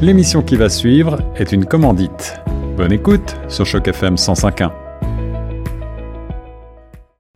[0.00, 2.38] L'émission qui va suivre est une commandite.
[2.76, 4.70] Bonne écoute sur Choc FM 105.1.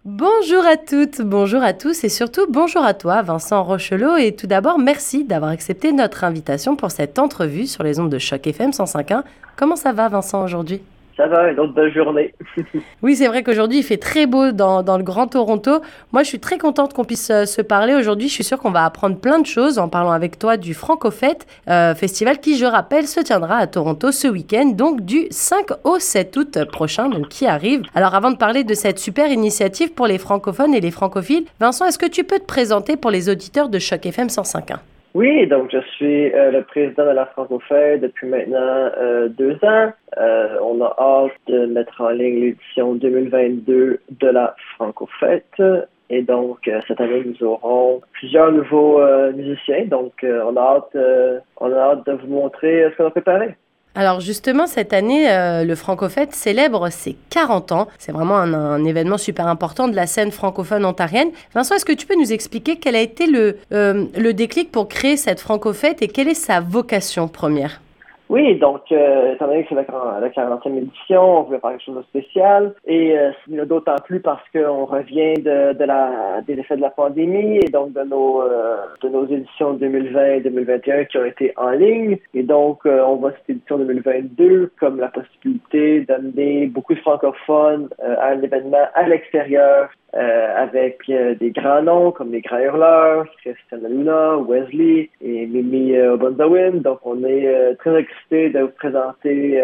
[0.04, 4.46] Bonjour à toutes, bonjour à tous et surtout bonjour à toi Vincent Rochelot et tout
[4.46, 8.70] d'abord merci d'avoir accepté notre invitation pour cette entrevue sur les ondes de Choc FM
[8.70, 9.24] 105.1.
[9.56, 10.82] Comment ça va Vincent aujourd'hui?
[11.22, 12.34] Ça va, une journée.
[13.02, 15.80] oui, c'est vrai qu'aujourd'hui, il fait très beau dans, dans, le Grand Toronto.
[16.12, 18.28] Moi, je suis très contente qu'on puisse euh, se parler aujourd'hui.
[18.28, 21.46] Je suis sûre qu'on va apprendre plein de choses en parlant avec toi du Francofête
[21.68, 25.98] euh, Festival qui, je rappelle, se tiendra à Toronto ce week-end, donc du 5 au
[25.98, 27.82] 7 août prochain, donc qui arrive.
[27.94, 31.86] Alors, avant de parler de cette super initiative pour les francophones et les francophiles, Vincent,
[31.86, 34.78] est-ce que tu peux te présenter pour les auditeurs de Choc FM 105.1
[35.14, 39.92] oui, donc je suis euh, le président de la Francofête depuis maintenant euh, deux ans.
[40.18, 45.62] Euh, on a hâte de mettre en ligne l'édition 2022 de la Francofête.
[46.08, 49.00] Et donc, cette année, nous aurons plusieurs nouveaux
[49.32, 49.86] musiciens.
[49.86, 50.96] Donc, on, a hâte,
[51.58, 53.54] on a hâte de vous montrer ce qu'on a préparé.
[53.94, 57.88] Alors justement, cette année, euh, le Francofête célèbre ses 40 ans.
[57.98, 61.30] C'est vraiment un, événement super important de la scène francophone ontarienne.
[61.54, 64.88] Vincent, est-ce que tu peux nous expliquer quel a été le, euh, le déclic pour
[64.88, 67.80] créer cette Francofête et quelle est sa vocation première?
[68.32, 71.84] Oui, donc, euh, étant donné que c'est la, la 40e édition, on voulait faire quelque
[71.84, 72.74] chose de spécial.
[72.86, 73.30] Et euh,
[73.66, 77.92] d'autant plus parce qu'on revient de, de la, des effets de la pandémie et donc
[77.92, 82.16] de nos, euh, de nos éditions 2020 et 2021 qui ont été en ligne.
[82.32, 87.90] Et donc, euh, on voit cette édition 2022 comme la possibilité d'amener beaucoup de francophones
[88.02, 93.26] euh, à un événement à l'extérieur avec euh, des grands noms comme les Grands Hurleurs,
[93.42, 99.62] Christian Luna, Wesley et Mimi euh, Donc, on est euh, très excités de vous présenter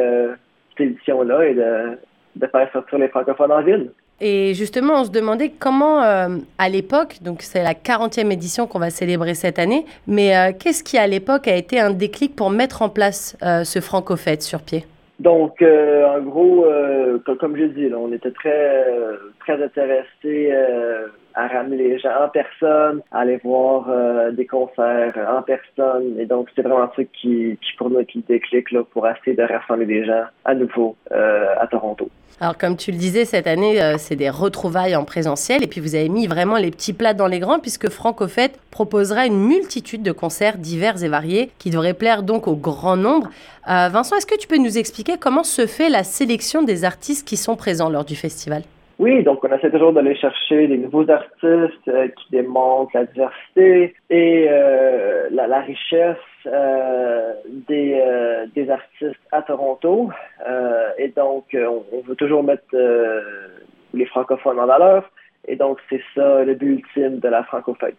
[0.70, 1.98] cette édition-là et de,
[2.36, 3.90] de faire sortir les francophones en ville.
[4.20, 8.90] Et justement, on se demandait comment, à l'époque, donc c'est la 40e édition qu'on va
[8.90, 12.88] célébrer cette année, mais qu'est-ce qui, à l'époque, a été un déclic pour mettre en
[12.88, 14.84] place ce Francofête sur pied?
[15.18, 20.52] Donc, euh, en gros, euh, comme, je dis, là, on était très, euh, très intéressés
[21.34, 23.86] à ramener les gens en personne, à aller voir
[24.32, 26.18] des concerts en personne.
[26.18, 29.42] Et donc, c'est vraiment ça qui, qui pour nous, qui déclic là, pour essayer de
[29.42, 32.10] rassembler des gens à nouveau à Toronto.
[32.40, 35.64] Alors, comme tu le disais, cette année, euh, c'est des retrouvailles en présentiel.
[35.64, 39.26] Et puis, vous avez mis vraiment les petits plats dans les grands, puisque Francofête proposera
[39.26, 43.28] une multitude de concerts divers et variés qui devraient plaire donc au grand nombre.
[43.68, 47.26] Euh, Vincent, est-ce que tu peux nous expliquer comment se fait la sélection des artistes
[47.26, 48.62] qui sont présents lors du festival?
[48.98, 53.94] Oui, donc on essaie toujours d'aller chercher des nouveaux artistes euh, qui démontrent la diversité
[54.10, 56.16] et euh, la, la, richesse
[56.46, 57.32] euh,
[57.68, 60.10] des, euh, des artistes à Toronto.
[60.98, 62.64] et donc, on, on, veut toujours mettre
[63.94, 65.08] les francophones en valeur.
[65.46, 67.94] Et donc, c'est ça le but ultime de la francophonie.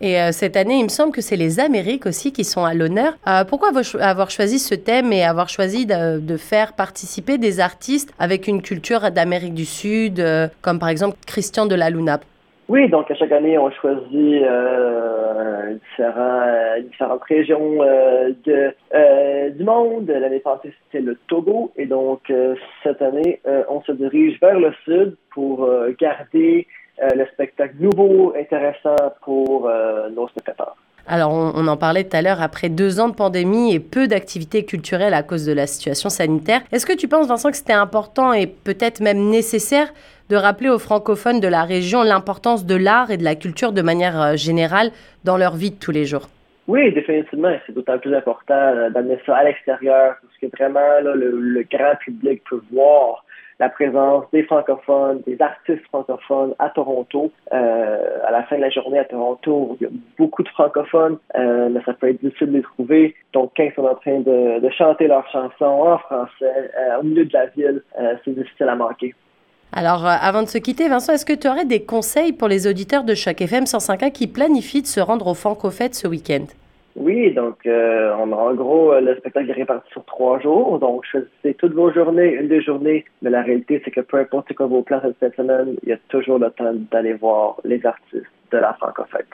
[0.00, 2.74] Et euh, cette année, il me semble que c'est les Amériques aussi qui sont à
[2.74, 3.14] l'honneur.
[3.28, 8.48] Euh, pourquoi avoir choisi ce thème et avoir choisi de, faire participer des artistes avec
[8.48, 12.18] une culture d'Amérique du Sud, euh, comme par exemple Christian de la Luna?
[12.68, 14.42] Oui, donc à chaque année, on choisit
[16.82, 17.78] différentes régions
[18.46, 20.08] du monde.
[20.08, 21.72] L'année passée, c'était le Togo.
[21.76, 22.32] Et donc,
[22.82, 25.68] cette année, on se dirige vers le sud pour
[26.00, 26.66] garder
[27.14, 30.76] le spectacle nouveau, intéressant pour euh, nos spectateurs.
[31.06, 34.64] Alors, on, en parlait tout à l'heure, après deux ans de pandémie et peu d'activités
[34.64, 38.32] culturelles à cause de la situation sanitaire, est-ce que tu penses, Vincent, que c'était important
[38.32, 39.92] et peut-être même nécessaire
[40.30, 43.82] de rappeler aux francophones de la région l'importance de l'art et de la culture de
[43.82, 44.92] manière euh, générale
[45.24, 46.28] dans leur vie de tous les jours?
[46.66, 47.54] Oui, définitivement.
[47.66, 52.42] C'est d'autant plus important d'amener ça à l'extérieur parce que vraiment, le, le, grand public
[52.48, 53.24] peut voir
[53.60, 57.30] la présence des francophones, des artistes francophones à Toronto.
[57.52, 61.18] Euh, à la fin de la journée à Toronto, il y a beaucoup de francophones,
[61.36, 63.14] euh, mais ça peut être difficile de les trouver.
[63.32, 67.04] Donc, quand ils sont en train de, de chanter leurs chansons en français euh, au
[67.04, 67.82] milieu de la ville,
[68.24, 69.14] c'est difficile à manquer.
[69.72, 73.02] Alors, avant de se quitter, Vincent, est-ce que tu aurais des conseils pour les auditeurs
[73.02, 76.44] de chaque FM 105.1 qui planifient de se rendre au Francofête ce week-end?
[76.96, 80.78] Oui, donc euh, on en gros euh, le spectacle est réparti sur trois jours.
[80.78, 83.04] Donc choisissez toutes vos journées, une des journées.
[83.22, 85.98] Mais la réalité, c'est que peu importe quoi vos plans cette semaine, il y a
[86.08, 89.26] toujours le temps d'aller voir les artistes de la Francofête.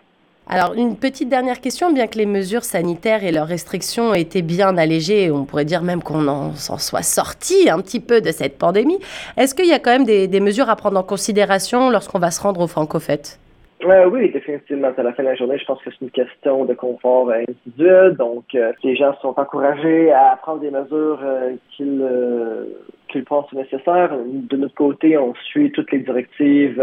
[0.52, 4.42] Alors, une petite dernière question, bien que les mesures sanitaires et leurs restrictions aient été
[4.42, 8.32] bien allégées, on pourrait dire même qu'on en s'en soit sorti un petit peu de
[8.32, 8.98] cette pandémie,
[9.36, 12.40] est-ce qu'il y a quand même des, mesures à prendre en considération lorsqu'on va se
[12.40, 13.38] rendre au Francofête?
[13.84, 14.92] Euh, oui, définitivement.
[14.96, 18.14] À la fin de la journée, je pense que c'est une question de confort individuel.
[18.16, 22.64] Donc, euh, les gens sont encouragés à prendre des mesures euh, qu'ils euh,
[23.08, 24.14] qu'ils pensent nécessaires.
[24.26, 26.80] De notre côté, on suit toutes les directives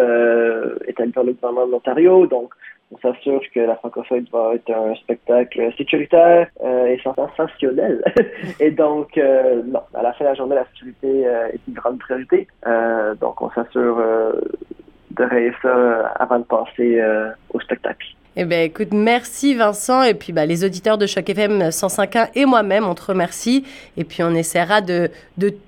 [0.88, 2.26] établies par le gouvernement de l'Ontario.
[2.28, 2.54] Donc,
[2.92, 8.04] on s'assure que la francophonie va être un spectacle sécuritaire et sensationnel.
[8.60, 12.46] et donc, non, à la fin de la journée, la sécurité est une grande priorité.
[13.22, 14.04] donc, on s'assure
[15.18, 17.02] de régler ça avant de passer
[17.54, 18.08] au spectacle.
[18.40, 20.04] Eh bien, écoute, merci Vincent.
[20.04, 23.64] Et puis, bah, les auditeurs de Choc FM 105.1 et moi-même, on te remercie.
[23.98, 25.10] Et puis, on essaiera de,